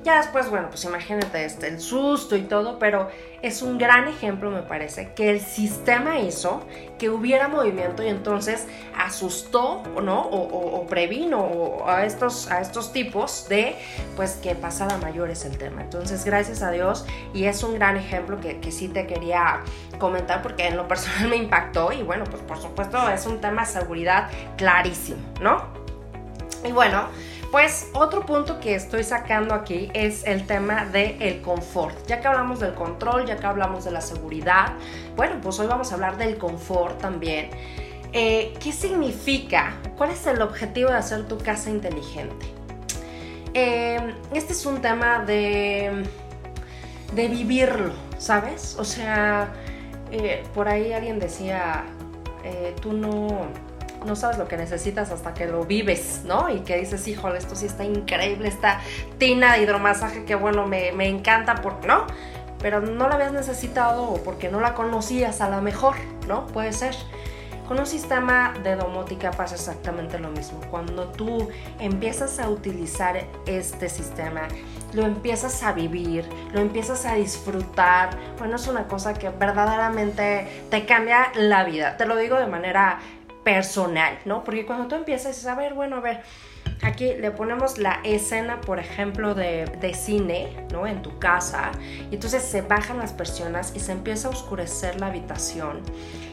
Ya 0.07 0.19
después, 0.19 0.49
bueno, 0.49 0.69
pues 0.69 0.85
imagínate 0.85 1.45
este, 1.45 1.67
el 1.67 1.81
susto 1.81 2.37
y 2.37 2.43
todo, 2.43 2.79
pero 2.79 3.09
es 3.43 3.61
un 3.61 3.77
gran 3.77 4.07
ejemplo, 4.07 4.53
me 4.53 4.63
parece, 4.63 5.13
que 5.15 5.31
el 5.31 5.41
sistema 5.41 6.21
hizo 6.21 6.65
que 6.97 7.11
hubiera 7.11 7.49
movimiento 7.49 8.05
y 8.05 8.07
entonces 8.07 8.69
asustó, 8.97 9.83
¿no? 10.01 10.21
O, 10.21 10.77
o, 10.79 10.87
previno 10.87 11.79
a 11.89 12.05
estos, 12.05 12.49
a 12.53 12.61
estos 12.61 12.93
tipos 12.93 13.49
de, 13.49 13.75
pues, 14.15 14.35
que 14.35 14.55
pasara 14.55 14.97
mayores 14.99 15.45
el 15.45 15.59
tema. 15.59 15.83
Entonces, 15.83 16.25
gracias 16.25 16.63
a 16.63 16.71
Dios, 16.71 17.05
y 17.35 17.47
es 17.47 17.65
un 17.65 17.75
gran 17.75 17.97
ejemplo 17.97 18.41
que, 18.41 18.61
que 18.61 18.71
sí 18.71 18.87
te 18.87 19.09
quería 19.09 19.65
comentar 19.99 20.41
porque 20.41 20.69
en 20.69 20.77
lo 20.77 20.87
personal 20.87 21.29
me 21.31 21.37
impactó 21.37 21.91
y 21.91 22.05
bueno, 22.05 22.23
pues 22.31 22.43
por 22.43 22.63
supuesto 22.63 23.09
es 23.09 23.27
un 23.27 23.41
tema 23.41 23.63
de 23.63 23.73
seguridad 23.73 24.31
clarísimo, 24.57 25.19
¿no? 25.41 25.65
Y 26.65 26.71
bueno, 26.71 27.09
pues 27.57 27.89
otro 27.95 28.27
punto 28.27 28.61
que 28.61 28.75
estoy 28.75 29.03
sacando 29.03 29.55
aquí 29.55 29.89
es 29.95 30.27
el 30.27 30.47
tema 30.47 30.85
del 30.85 31.23
el 31.23 31.41
confort. 31.41 32.07
Ya 32.07 32.21
que 32.21 32.29
hablamos 32.29 32.61
del 32.61 32.75
control, 32.75 33.25
ya 33.25 33.39
que 33.39 33.47
hablamos 33.47 33.87
de 33.87 33.93
la 33.93 34.03
seguridad, 34.03 34.75
bueno, 35.17 35.37
pues 35.41 35.59
hoy 35.59 35.67
vamos 35.67 35.91
a 35.91 35.95
hablar 35.95 36.19
del 36.19 36.37
confort 36.37 37.01
también. 37.01 37.49
Eh, 38.13 38.53
¿Qué 38.63 38.73
significa? 38.73 39.73
¿Cuál 39.97 40.11
es 40.11 40.27
el 40.27 40.43
objetivo 40.43 40.91
de 40.91 40.97
hacer 40.97 41.29
tu 41.29 41.39
casa 41.39 41.71
inteligente? 41.71 42.45
eh, 43.55 44.15
este 44.35 44.53
es 44.53 44.67
un 44.67 44.83
tema 44.83 45.21
de, 45.21 46.05
de 47.15 47.29
vivirlo, 47.29 47.95
¿sabes? 48.19 48.77
O 48.79 48.85
sea, 48.85 49.55
eh, 50.11 50.45
por 50.55 50.69
ahí 50.69 50.93
alguien 50.93 51.19
decía, 51.19 51.85
eh, 52.45 52.75
tú 52.83 52.93
no, 52.93 53.47
no 54.05 54.17
sabes 54.17 54.39
lo 54.39 54.49
que 54.49 54.57
necesitas 54.57 55.11
hasta 55.11 55.35
que 55.35 55.47
lo 55.47 55.65
vives, 55.65 56.23
¿no? 56.25 56.49
Y 56.49 56.61
que 56.61 56.77
dices, 56.77 57.07
híjole, 57.09 57.39
esto 57.39 57.57
sí 57.57 57.67
está 57.67 57.85
increíble, 57.85 58.49
esta 58.49 58.81
tina 59.19 59.55
de 59.55 59.63
hidromasaje 59.63 60.25
que 60.25 60.35
bueno, 60.35 60.67
me, 60.67 60.93
me 60.93 61.09
encanta, 61.09 61.57
porque 61.57 61.89
no, 61.89 62.07
pero 62.61 62.81
no 62.81 63.09
la 63.09 63.17
habías 63.17 63.33
necesitado 63.33 64.05
o 64.05 64.23
porque 64.23 64.49
no 64.49 64.61
la 64.61 64.75
conocías 64.75 65.41
a 65.41 65.49
lo 65.49 65.61
mejor, 65.63 65.95
¿no? 66.27 66.47
Puede 66.47 66.73
ser. 66.73 66.95
Con 67.69 67.81
un 67.81 67.87
sistema 67.87 68.55
de 68.63 68.77
domótica 68.77 69.33
pasa 69.33 69.57
exactamente 69.57 70.21
lo 70.21 70.31
mismo. 70.31 70.61
Cuando 70.71 71.09
tú 71.09 71.49
empiezas 71.81 72.39
a 72.39 72.49
utilizar 72.49 73.27
este 73.45 73.89
sistema, 73.89 74.43
lo 74.93 75.03
empiezas 75.03 75.65
a 75.65 75.73
vivir, 75.73 76.25
lo 76.53 76.61
empiezas 76.61 77.05
a 77.07 77.15
disfrutar, 77.15 78.11
bueno, 78.39 78.55
es 78.55 78.69
una 78.69 78.87
cosa 78.87 79.15
que 79.15 79.31
verdaderamente 79.31 80.47
te 80.71 80.87
cambia 80.87 81.33
la 81.35 81.65
vida. 81.65 81.97
Te 81.97 82.07
lo 82.07 82.17
digo 82.17 82.39
de 82.39 82.47
manera 82.47 83.01
personal, 83.47 84.19
¿no? 84.25 84.43
Porque 84.43 84.67
cuando 84.67 84.89
tú 84.89 84.97
empiezas 84.97 85.47
a 85.47 85.55
ver, 85.55 85.73
bueno, 85.73 85.99
a 85.99 86.01
ver, 86.01 86.21
Aquí 86.83 87.15
le 87.15 87.31
ponemos 87.31 87.79
la 87.79 88.01
escena, 88.05 88.61
por 88.61 88.79
ejemplo, 88.79 89.35
de, 89.35 89.95
cine, 89.95 90.67
¿no? 90.73 90.87
En 90.87 91.01
tu 91.01 91.19
casa. 91.19 91.71
Y 92.11 92.17
entonces 92.17 92.43
se 92.43 92.61
bajan 92.61 92.99
las 92.99 93.13
persianas 93.13 93.73
y 93.75 93.81
se 93.81 93.93
empieza 93.93 94.29
a 94.29 94.33
oscurecer 94.33 95.01
la 95.01 95.07
habitación. 95.07 95.81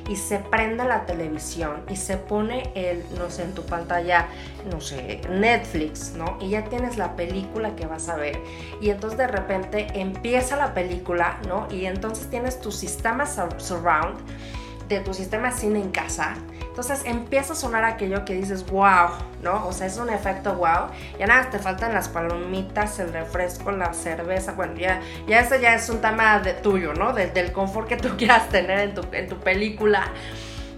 Y 0.10 0.18
se 0.18 0.40
prende 0.40 0.84
la 0.84 1.06
televisión 1.06 1.84
y 1.90 1.96
se 1.96 2.18
pone 2.18 2.72
el, 2.76 3.06
no 3.18 3.30
sé, 3.30 3.44
en 3.44 3.54
tu 3.54 3.64
pantalla, 3.64 4.28
no 4.70 4.82
sé, 4.82 5.22
Netflix, 5.30 6.12
¿no? 6.12 6.38
Y 6.42 6.50
ya 6.50 6.66
tienes 6.66 6.98
la 6.98 7.16
película 7.16 7.74
que 7.78 7.86
vas 7.86 8.10
a 8.10 8.18
ver. 8.18 8.38
Y 8.82 8.90
entonces 8.90 9.18
de 9.18 9.28
repente 9.28 9.88
empieza 9.94 10.58
la 10.58 10.74
película, 10.74 11.40
¿no? 11.48 11.68
Y 11.72 11.86
entonces 11.86 12.30
tienes 12.30 12.60
tu 12.60 12.72
sistema 12.72 13.26
surround 13.26 14.18
de 14.90 15.00
tu 15.00 15.14
sistema 15.14 15.52
cine 15.52 15.80
en 15.80 15.92
casa 15.92 16.36
entonces 16.74 17.04
empieza 17.06 17.54
a 17.54 17.56
sonar 17.56 17.84
aquello 17.84 18.26
que 18.26 18.34
dices, 18.34 18.66
wow, 18.66 19.10
¿no? 19.44 19.68
O 19.68 19.72
sea, 19.72 19.86
es 19.86 19.98
un 19.98 20.10
efecto 20.10 20.56
wow. 20.56 20.88
Ya 21.20 21.28
nada, 21.28 21.52
te 21.52 21.60
faltan 21.60 21.94
las 21.94 22.10
palomitas, 22.10 22.98
el 22.98 23.14
refresco, 23.14 23.70
la 23.70 23.94
cerveza. 23.94 24.54
Bueno, 24.54 24.74
ya, 24.78 25.00
ya 25.28 25.42
eso 25.42 25.56
ya 25.58 25.76
es 25.76 25.88
un 25.92 26.02
tema 26.02 26.40
de 26.40 26.54
tuyo, 26.54 26.96
¿no? 26.96 27.14
del 27.14 27.52
confort 27.52 27.88
que 27.88 27.98
tú 27.98 28.10
quieras 28.18 28.50
tener 28.50 28.80
en 28.80 28.96
tu, 28.96 29.06
en 29.12 29.30
tu 29.30 29.38
película. 29.38 30.08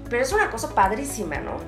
Pero 0.09 0.21
es 0.21 0.33
una 0.33 0.49
cosa 0.49 0.75
padrísima, 0.75 1.37
¿no? 1.37 1.59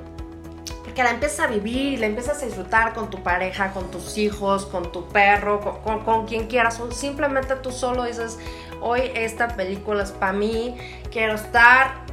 Porque 0.84 1.04
la 1.04 1.12
empiezas 1.12 1.46
a 1.46 1.48
vivir, 1.48 2.02
la 2.02 2.08
empiezas 2.08 2.44
a 2.44 2.46
disfrutar 2.46 2.94
con 2.94 3.10
tu 3.10 3.24
pareja, 3.24 3.72
con 3.72 3.90
tus 3.92 4.18
hijos, 4.18 4.66
con 4.66 4.92
tu 4.92 5.08
perro, 5.08 5.62
con, 5.62 5.80
con, 5.80 6.04
con 6.04 6.28
quien 6.28 6.48
quieras. 6.48 6.82
O 6.82 6.92
simplemente 6.92 7.56
tú 7.56 7.72
solo 7.72 8.04
dices, 8.04 8.38
hoy 8.82 9.10
esta 9.16 9.48
película 9.56 10.04
es 10.04 10.12
para 10.12 10.34
mí, 10.34 10.76
quiero 11.14 11.36
estar 11.36 12.07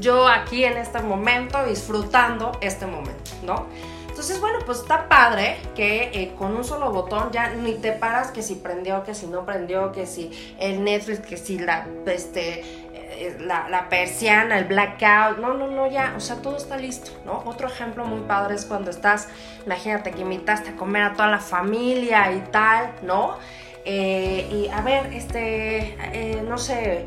yo 0.00 0.28
aquí 0.28 0.64
en 0.64 0.76
este 0.76 1.00
momento 1.00 1.64
disfrutando 1.64 2.52
este 2.60 2.86
momento, 2.86 3.30
¿no? 3.42 3.66
Entonces, 4.12 4.40
bueno, 4.42 4.58
pues 4.66 4.80
está 4.80 5.08
padre 5.08 5.56
que 5.74 6.10
eh, 6.12 6.34
con 6.38 6.54
un 6.54 6.64
solo 6.64 6.92
botón 6.92 7.30
ya 7.32 7.48
ni 7.48 7.72
te 7.72 7.92
paras 7.92 8.30
que 8.30 8.42
si 8.42 8.56
prendió, 8.56 9.02
que 9.04 9.14
si 9.14 9.26
no 9.26 9.46
prendió, 9.46 9.90
que 9.90 10.04
si 10.04 10.54
el 10.60 10.84
Netflix, 10.84 11.20
que 11.20 11.38
si 11.38 11.58
la, 11.58 11.86
este, 12.04 12.60
eh, 12.92 13.38
la, 13.40 13.88
persiana, 13.88 14.58
el 14.58 14.66
blackout. 14.66 15.38
No, 15.38 15.54
no, 15.54 15.66
no, 15.66 15.90
ya, 15.90 16.12
o 16.14 16.20
sea, 16.20 16.36
todo 16.36 16.58
está 16.58 16.76
listo, 16.76 17.10
¿no? 17.24 17.42
Otro 17.46 17.68
ejemplo 17.68 18.04
muy 18.04 18.20
padre 18.20 18.54
es 18.54 18.66
cuando 18.66 18.90
estás, 18.90 19.28
imagínate 19.64 20.10
que 20.10 20.20
invitaste 20.20 20.70
a 20.70 20.76
comer 20.76 21.04
a 21.04 21.12
toda 21.14 21.28
la 21.28 21.40
familia 21.40 22.30
y 22.32 22.40
tal, 22.50 22.92
¿no? 23.02 23.38
Eh, 23.86 24.46
y 24.52 24.68
a 24.68 24.82
ver, 24.82 25.06
este, 25.14 26.42
no 26.46 26.58
sé, 26.58 27.06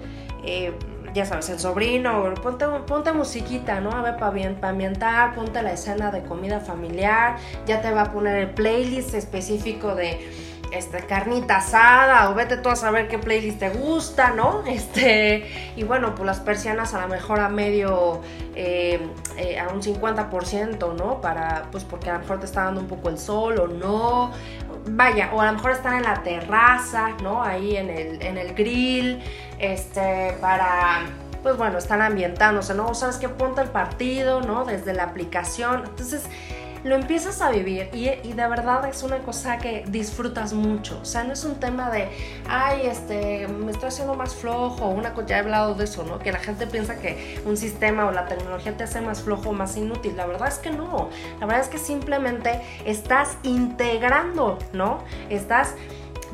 ya 1.16 1.26
sabes, 1.26 1.48
el 1.50 1.60
sobrino, 1.60 2.34
ponte, 2.44 2.66
ponte 2.86 3.14
musiquita, 3.14 3.80
¿no? 3.80 3.90
A 3.92 4.02
ver, 4.02 4.18
para 4.18 4.70
ambientar, 4.70 5.34
ponte 5.34 5.64
la 5.64 5.72
escena 5.72 6.12
de 6.12 6.24
comida 6.24 6.60
familiar, 6.60 7.38
ya 7.66 7.82
te 7.82 7.90
va 7.92 8.02
a 8.04 8.12
poner 8.12 8.36
el 8.36 8.50
playlist 8.50 9.14
específico 9.14 9.96
de 9.96 10.20
este, 10.72 11.06
carnita 11.06 11.58
asada 11.58 12.30
o 12.30 12.36
vete 12.36 12.58
tú 12.58 12.68
a 12.68 12.76
saber 12.76 13.08
qué 13.08 13.18
playlist 13.18 13.60
te 13.60 13.70
gusta, 13.70 14.32
¿no? 14.32 14.64
Este, 14.76 15.46
y 15.78 15.84
bueno, 15.84 16.16
pues 16.16 16.26
las 16.26 16.42
persianas 16.42 16.94
a 16.94 17.02
lo 17.02 17.08
mejor 17.08 17.40
a 17.40 17.48
medio, 17.48 18.22
eh, 18.54 19.00
eh, 19.38 19.58
a 19.58 19.70
un 19.70 19.82
50%, 19.82 20.96
¿no? 20.96 21.22
Para, 21.22 21.70
pues 21.72 21.86
porque 21.86 22.10
a 22.10 22.16
lo 22.16 22.20
mejor 22.20 22.40
te 22.40 22.46
está 22.46 22.66
dando 22.66 22.82
un 22.82 22.88
poco 22.88 23.08
el 23.08 23.18
sol 23.18 23.58
o 23.58 23.68
no. 23.68 24.32
Vaya, 24.88 25.32
o 25.34 25.42
a 25.42 25.48
lo 25.48 25.54
mejor 25.54 25.72
están 25.72 25.96
en 25.96 26.04
la 26.04 26.22
terraza, 26.22 27.10
¿no? 27.24 27.44
Ahí 27.44 27.76
en 27.76 27.90
el, 27.90 28.22
en 28.22 28.38
el 28.38 28.54
grill, 28.54 29.22
este, 29.60 30.36
para 30.40 31.02
pues 31.46 31.58
bueno, 31.58 31.78
están 31.78 32.02
ambientándose, 32.02 32.74
¿no? 32.74 32.96
sabes 32.96 33.18
que 33.18 33.30
ponte 33.30 33.62
el 33.62 33.68
partido, 33.68 34.42
¿no? 34.42 34.66
Desde 34.66 34.94
la 34.94 35.04
aplicación. 35.04 35.84
Entonces, 35.86 36.24
lo 36.86 36.94
empiezas 36.94 37.42
a 37.42 37.50
vivir 37.50 37.90
y, 37.94 38.06
de 38.06 38.48
verdad 38.48 38.88
es 38.88 39.02
una 39.02 39.18
cosa 39.18 39.58
que 39.58 39.84
disfrutas 39.88 40.54
mucho. 40.54 41.00
O 41.02 41.06
sea, 41.06 41.24
no 41.24 41.34
es 41.34 41.44
un 41.44 41.56
tema 41.56 41.90
de, 41.90 42.08
ay, 42.48 42.86
este, 42.86 43.48
me 43.48 43.72
estoy 43.72 43.88
haciendo 43.88 44.14
más 44.14 44.36
flojo, 44.36 44.90
una 44.90 45.16
cosa, 45.16 45.28
ya 45.28 45.38
he 45.38 45.40
hablado 45.40 45.74
de 45.74 45.86
eso, 45.86 46.04
¿no? 46.04 46.20
Que 46.20 46.32
la 46.32 46.38
gente 46.38 46.68
piensa 46.68 47.00
que 47.00 47.42
un 47.44 47.58
sistema 47.58 48.06
o 48.06 48.12
la 48.12 48.28
tecnología 48.28 48.78
te 48.78 48.84
hace 48.84 49.02
más 49.02 49.24
flojo 49.24 49.50
o 49.50 49.54
más 49.54 49.76
inútil. 49.78 50.16
La 50.16 50.28
verdad 50.28 50.48
es 50.48 50.60
que 50.60 50.70
no. 50.70 51.10
La 51.40 51.48
verdad 51.48 51.64
es 51.64 51.70
que 51.70 51.80
simplemente 51.80 52.62
estás 52.86 53.38
integrando, 53.42 54.60
¿no? 54.72 55.00
Estás 55.32 55.74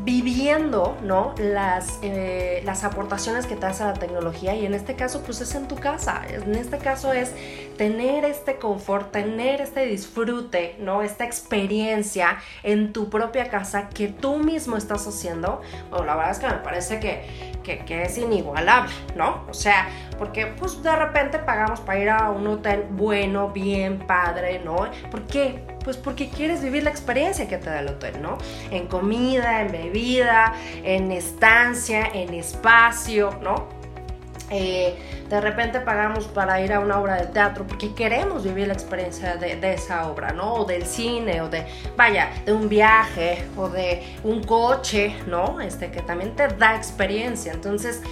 viviendo, 0.04 0.98
¿no? 1.04 1.36
Las, 1.38 2.00
eh, 2.02 2.62
las 2.66 2.84
aportaciones 2.84 3.46
que 3.46 3.56
te 3.56 3.66
hace 3.68 3.84
la 3.84 3.94
tecnología 3.94 4.56
y 4.56 4.66
en 4.66 4.74
este 4.74 4.96
caso 4.96 5.22
pues 5.24 5.42
es 5.42 5.54
en 5.54 5.68
tu 5.68 5.76
casa, 5.76 6.22
en 6.28 6.56
este 6.56 6.80
caso 6.80 7.14
es 7.14 7.34
tener 7.78 8.26
este 8.26 8.56
confort, 8.56 9.12
tener 9.12 9.62
este 9.62 9.86
disfrute, 9.86 10.76
¿no? 10.80 11.04
Esta 11.04 11.24
experiencia 11.24 12.40
en 12.64 12.94
tu 12.94 13.10
propia 13.10 13.50
casa 13.50 13.90
que 13.90 14.08
tú 14.08 14.38
mismo 14.38 14.76
estás 14.76 15.08
haciendo, 15.08 15.62
bueno, 15.90 16.06
la 16.06 16.16
verdad 16.16 16.32
es 16.32 16.40
que 16.40 16.48
me 16.48 16.54
parece 16.54 17.00
que, 17.00 17.52
que, 17.64 18.04
es 18.04 18.18
inigualable, 18.18 18.92
¿no? 19.16 19.46
O 19.50 19.54
sea, 19.54 19.88
porque 20.22 20.46
pues 20.46 20.84
de 20.84 20.96
repente 20.96 21.40
pagamos 21.40 21.80
para 21.80 22.00
ir 22.00 22.08
a 22.12 22.30
un 22.30 22.46
hotel 22.46 22.86
bueno, 22.92 23.50
bien, 23.50 23.98
padre, 24.06 24.62
¿no? 24.64 24.88
¿Por 25.10 25.24
qué? 25.24 25.64
Pues 25.84 25.98
porque 25.98 26.30
quieres 26.30 26.62
vivir 26.62 26.84
la 26.84 26.92
experiencia 26.92 27.48
que 27.48 27.58
te 27.58 27.72
da 27.72 27.80
el 27.80 27.88
hotel, 27.88 28.22
¿no? 28.22 28.38
En 28.70 28.86
comida, 28.86 29.62
en 29.62 29.72
bebida, 29.72 30.54
en 30.84 31.12
estancia, 31.12 32.06
en 32.14 32.36
espacio, 32.36 33.36
¿no? 33.42 33.68
Eh, 34.52 34.96
de 35.28 35.42
repente 35.42 35.80
pagamos 35.80 36.28
para 36.28 36.62
ir 36.62 36.72
a 36.72 36.82
una 36.82 37.00
obra 37.00 37.16
de 37.16 37.26
teatro 37.26 37.66
porque 37.66 37.96
queremos 37.96 38.44
vivir 38.44 38.68
la 38.68 38.74
experiencia 38.74 39.38
de, 39.38 39.56
de, 39.56 39.74
esa 39.74 40.08
obra, 40.08 40.34
¿no? 40.34 40.54
O 40.54 40.66
del 40.66 40.86
cine, 40.86 41.42
o 41.42 41.50
de, 41.50 41.66
vaya, 41.98 42.30
de 42.46 42.54
un 42.54 42.70
viaje, 42.70 43.44
o 43.58 43.70
de 43.70 44.04
un 44.24 44.44
coche, 44.44 45.16
¿no? 45.26 45.60
Este 45.62 45.90
que 45.90 46.04
también 46.04 46.36
te 46.36 46.48
da 46.48 46.76
experiencia. 46.76 47.54
Entonces, 47.54 48.04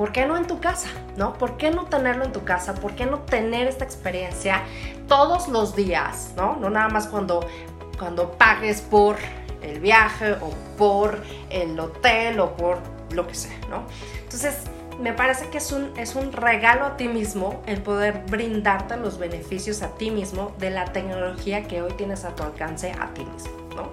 ¿por 0.00 0.12
qué 0.12 0.24
no 0.24 0.38
en 0.38 0.46
tu 0.46 0.60
casa? 0.60 0.88
¿No? 1.18 1.34
¿Por 1.34 1.58
qué 1.58 1.70
no 1.70 1.84
tenerlo 1.84 2.24
en 2.24 2.32
tu 2.32 2.42
casa? 2.42 2.74
¿Por 2.74 2.94
qué 2.94 3.04
no 3.04 3.18
tener 3.18 3.68
esta 3.68 3.84
experiencia 3.84 4.62
todos 5.06 5.46
los 5.48 5.76
días? 5.76 6.32
¿No? 6.38 6.56
No 6.56 6.70
nada 6.70 6.88
más 6.88 7.06
cuando, 7.06 7.46
cuando 7.98 8.32
pagues 8.32 8.80
por 8.80 9.18
el 9.60 9.78
viaje 9.78 10.32
o 10.40 10.54
por 10.78 11.22
el 11.50 11.78
hotel 11.78 12.40
o 12.40 12.56
por 12.56 12.78
lo 13.10 13.26
que 13.26 13.34
sea, 13.34 13.58
¿no? 13.68 13.82
Entonces, 14.22 14.62
me 15.02 15.12
parece 15.12 15.50
que 15.50 15.58
es 15.58 15.70
un, 15.70 15.92
es 15.98 16.14
un 16.14 16.32
regalo 16.32 16.86
a 16.86 16.96
ti 16.96 17.06
mismo 17.06 17.62
el 17.66 17.82
poder 17.82 18.24
brindarte 18.26 18.96
los 18.96 19.18
beneficios 19.18 19.82
a 19.82 19.88
ti 19.98 20.10
mismo 20.10 20.54
de 20.58 20.70
la 20.70 20.86
tecnología 20.86 21.64
que 21.64 21.82
hoy 21.82 21.92
tienes 21.92 22.24
a 22.24 22.34
tu 22.34 22.42
alcance 22.42 22.90
a 22.98 23.12
ti 23.12 23.26
mismo, 23.26 23.52
¿no? 23.76 23.90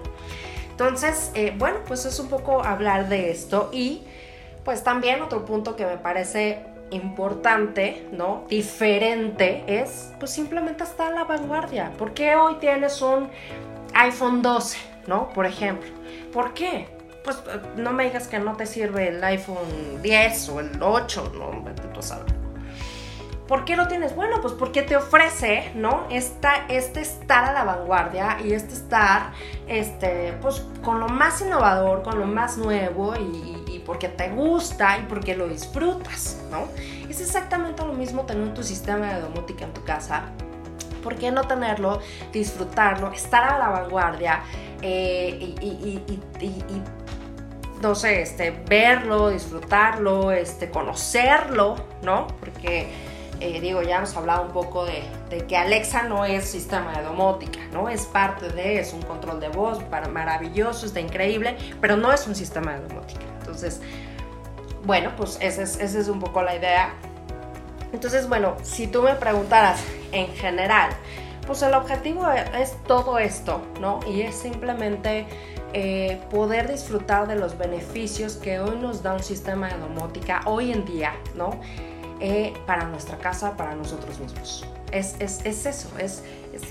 Entonces, 0.70 1.32
eh, 1.34 1.54
bueno, 1.58 1.80
pues 1.86 2.06
es 2.06 2.18
un 2.18 2.28
poco 2.28 2.64
hablar 2.64 3.10
de 3.10 3.30
esto 3.30 3.68
y 3.74 4.04
pues 4.68 4.84
también 4.84 5.22
otro 5.22 5.46
punto 5.46 5.76
que 5.76 5.86
me 5.86 5.96
parece 5.96 6.62
importante, 6.90 8.06
¿no? 8.12 8.44
Diferente 8.50 9.64
es 9.66 10.12
pues 10.18 10.30
simplemente 10.30 10.84
estar 10.84 11.10
a 11.10 11.14
la 11.14 11.24
vanguardia. 11.24 11.90
¿Por 11.96 12.12
qué 12.12 12.36
hoy 12.36 12.56
tienes 12.56 13.00
un 13.00 13.30
iPhone 13.94 14.42
12, 14.42 14.76
¿no? 15.06 15.30
Por 15.30 15.46
ejemplo. 15.46 15.88
¿Por 16.34 16.52
qué? 16.52 16.86
Pues 17.24 17.42
no 17.78 17.94
me 17.94 18.04
digas 18.04 18.28
que 18.28 18.40
no 18.40 18.58
te 18.58 18.66
sirve 18.66 19.08
el 19.08 19.24
iPhone 19.24 20.02
10 20.02 20.48
o 20.50 20.60
el 20.60 20.82
8, 20.82 21.32
no, 21.34 21.64
tú 21.94 22.02
sabes. 22.02 22.34
¿Por 23.48 23.64
qué 23.64 23.74
lo 23.76 23.88
tienes? 23.88 24.14
Bueno, 24.14 24.42
pues 24.42 24.52
porque 24.52 24.82
te 24.82 24.94
ofrece, 24.94 25.72
¿no? 25.74 26.04
Esta, 26.10 26.66
este 26.68 27.00
estar 27.00 27.46
a 27.46 27.54
la 27.54 27.64
vanguardia 27.64 28.36
y 28.44 28.52
este 28.52 28.74
estar, 28.74 29.32
este, 29.66 30.34
pues 30.42 30.66
con 30.84 31.00
lo 31.00 31.08
más 31.08 31.40
innovador, 31.40 32.02
con 32.02 32.18
lo 32.18 32.26
más 32.26 32.58
nuevo 32.58 33.14
y, 33.16 33.57
porque 33.88 34.08
te 34.08 34.28
gusta 34.28 34.98
y 34.98 35.06
porque 35.06 35.34
lo 35.34 35.48
disfrutas, 35.48 36.36
¿no? 36.50 36.68
Es 37.08 37.20
exactamente 37.20 37.84
lo 37.84 37.94
mismo 37.94 38.26
tener 38.26 38.52
tu 38.52 38.62
sistema 38.62 39.14
de 39.14 39.22
domótica 39.22 39.64
en 39.64 39.72
tu 39.72 39.82
casa 39.82 40.30
¿por 41.02 41.16
qué 41.16 41.30
no 41.30 41.44
tenerlo, 41.44 42.00
disfrutarlo, 42.32 43.10
estar 43.12 43.44
a 43.44 43.58
la 43.58 43.68
vanguardia 43.68 44.42
eh, 44.82 45.54
y, 45.60 46.02
no 47.80 47.94
sé, 47.94 48.20
este, 48.20 48.50
verlo, 48.50 49.30
disfrutarlo, 49.30 50.32
este, 50.32 50.68
conocerlo, 50.68 51.76
¿no? 52.02 52.26
Porque, 52.40 52.88
eh, 53.40 53.60
digo, 53.60 53.82
ya 53.82 53.98
hemos 53.98 54.16
hablado 54.16 54.42
un 54.42 54.52
poco 54.52 54.84
de, 54.84 55.02
que 55.46 55.56
Alexa 55.56 56.02
no 56.04 56.24
es 56.24 56.44
sistema 56.44 56.92
de 56.92 57.02
domótica, 57.02 57.60
¿no? 57.72 57.88
Es 57.88 58.06
parte 58.06 58.48
de, 58.48 58.80
es 58.80 58.92
un 58.92 59.02
control 59.02 59.40
de 59.40 59.48
voz 59.48 59.82
para, 59.84 60.08
maravilloso, 60.08 60.86
está 60.86 61.00
increíble, 61.00 61.56
pero 61.80 61.96
no 61.96 62.12
es 62.12 62.26
un 62.26 62.34
sistema 62.34 62.74
de 62.74 62.88
domótica. 62.88 63.20
Entonces, 63.40 63.80
bueno, 64.84 65.12
pues 65.16 65.38
esa 65.40 65.62
es, 65.62 65.78
esa 65.78 65.98
es 65.98 66.08
un 66.08 66.20
poco 66.20 66.42
la 66.42 66.56
idea. 66.56 66.94
Entonces, 67.92 68.28
bueno, 68.28 68.56
si 68.62 68.86
tú 68.86 69.02
me 69.02 69.14
preguntaras 69.14 69.80
en 70.12 70.28
general, 70.34 70.90
pues 71.46 71.62
el 71.62 71.74
objetivo 71.74 72.28
es 72.30 72.76
todo 72.86 73.18
esto, 73.18 73.62
¿no? 73.80 74.00
Y 74.06 74.22
es 74.22 74.34
simplemente 74.34 75.26
eh, 75.72 76.20
poder 76.30 76.70
disfrutar 76.70 77.26
de 77.28 77.36
los 77.36 77.56
beneficios 77.56 78.36
que 78.36 78.58
hoy 78.58 78.76
nos 78.76 79.02
da 79.02 79.14
un 79.14 79.22
sistema 79.22 79.68
de 79.68 79.78
domótica 79.78 80.40
hoy 80.44 80.72
en 80.72 80.84
día, 80.84 81.14
¿no? 81.34 81.60
Eh, 82.20 82.52
para 82.66 82.84
nuestra 82.84 83.16
casa, 83.18 83.56
para 83.56 83.74
nosotros 83.74 84.18
mismos. 84.18 84.66
Es, 84.90 85.14
es, 85.20 85.44
es 85.44 85.66
eso, 85.66 85.88
es, 85.98 86.24
es, 86.52 86.62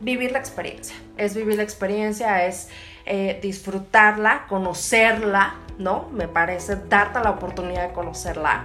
vivir 0.00 0.32
la 0.32 0.38
experiencia. 0.38 0.96
Es 1.16 1.34
vivir 1.34 1.56
la 1.56 1.62
experiencia, 1.62 2.44
es 2.44 2.68
eh, 3.06 3.38
disfrutarla, 3.40 4.46
conocerla, 4.48 5.54
¿no? 5.78 6.08
Me 6.12 6.26
parece 6.26 6.76
darte 6.88 7.20
la 7.20 7.30
oportunidad 7.30 7.88
de 7.88 7.94
conocerla 7.94 8.64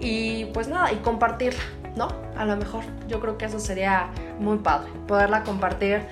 y 0.00 0.46
pues 0.46 0.66
nada, 0.68 0.92
y 0.92 0.96
compartirla, 0.96 1.62
¿no? 1.94 2.08
A 2.36 2.44
lo 2.44 2.56
mejor 2.56 2.84
yo 3.06 3.20
creo 3.20 3.38
que 3.38 3.44
eso 3.44 3.60
sería 3.60 4.08
muy 4.38 4.58
padre, 4.58 4.90
poderla 5.06 5.44
compartir 5.44 6.02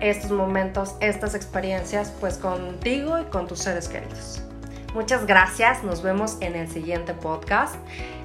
estos 0.00 0.30
momentos, 0.30 0.94
estas 1.00 1.34
experiencias 1.34 2.12
pues 2.20 2.36
contigo 2.38 3.18
y 3.18 3.24
con 3.24 3.48
tus 3.48 3.60
seres 3.60 3.88
queridos. 3.88 4.42
Muchas 4.94 5.26
gracias, 5.26 5.82
nos 5.82 6.02
vemos 6.02 6.38
en 6.40 6.54
el 6.54 6.68
siguiente 6.68 7.14
podcast. 7.14 7.74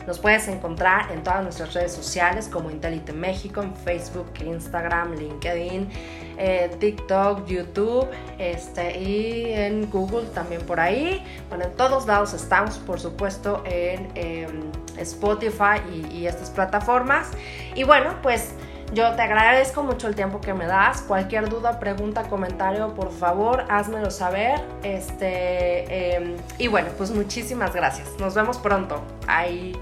Nos 0.08 0.20
puedes 0.20 0.48
encontrar 0.48 1.12
en 1.12 1.24
todas 1.24 1.44
nuestras 1.44 1.74
redes 1.74 1.94
sociales 1.94 2.50
como 2.52 2.70
Intelite 2.70 3.14
México, 3.14 3.62
en 3.62 3.76
Facebook, 3.76 4.32
Instagram, 4.44 5.14
LinkedIn, 5.14 5.90
eh, 6.38 6.72
TikTok, 6.80 7.46
YouTube 7.46 8.08
este, 8.38 9.00
y 9.00 9.54
en 9.54 9.90
Google 9.90 10.28
también 10.34 10.62
por 10.64 10.80
ahí. 10.80 11.24
Bueno, 11.50 11.66
en 11.66 11.74
todos 11.74 12.06
lados 12.06 12.34
estamos, 12.34 12.78
por 12.80 13.00
supuesto, 13.00 13.64
en 13.66 14.10
em, 14.16 14.72
Spotify 14.98 15.80
y, 15.92 16.18
y 16.18 16.28
estas 16.28 16.50
plataformas. 16.50 17.32
Y 17.76 17.84
bueno, 17.84 18.16
pues... 18.22 18.54
Yo 18.94 19.16
te 19.16 19.24
agradezco 19.24 19.82
mucho 19.82 20.08
el 20.08 20.14
tiempo 20.14 20.40
que 20.40 20.54
me 20.54 20.68
das. 20.68 21.02
Cualquier 21.02 21.50
duda, 21.50 21.80
pregunta, 21.80 22.30
comentario, 22.30 22.94
por 22.94 23.12
favor, 23.12 23.66
házmelo 23.68 24.12
saber. 24.12 24.62
Este, 24.84 26.16
em, 26.16 26.36
y 26.60 26.68
bueno, 26.68 26.90
pues 26.96 27.10
muchísimas 27.10 27.74
gracias. 27.74 28.08
Nos 28.20 28.36
vemos 28.36 28.60
pronto. 28.60 29.02
Ahí. 29.26 29.76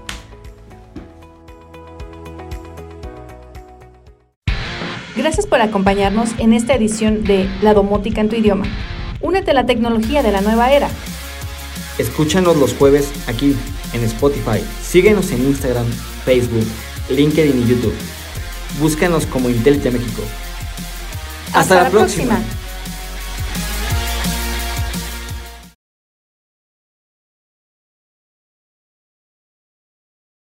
Gracias 5.14 5.46
por 5.46 5.60
acompañarnos 5.60 6.30
en 6.38 6.54
esta 6.54 6.74
edición 6.74 7.24
de 7.24 7.50
La 7.60 7.74
Domótica 7.74 8.22
en 8.22 8.30
tu 8.30 8.36
idioma. 8.36 8.64
Únete 9.20 9.50
a 9.50 9.54
la 9.54 9.66
tecnología 9.66 10.22
de 10.22 10.32
la 10.32 10.40
nueva 10.40 10.72
era. 10.72 10.88
Escúchanos 11.98 12.56
los 12.56 12.74
jueves 12.74 13.12
aquí 13.28 13.54
en 13.92 14.04
Spotify. 14.04 14.64
Síguenos 14.80 15.30
en 15.32 15.42
Instagram, 15.42 15.86
Facebook, 16.24 16.66
LinkedIn 17.10 17.62
y 17.62 17.66
YouTube. 17.66 18.11
Búscanos 18.78 19.26
como 19.26 19.48
Intelite 19.48 19.90
México. 19.90 20.22
Hasta, 21.52 21.84
la, 21.84 21.90
próxima. 21.90 22.38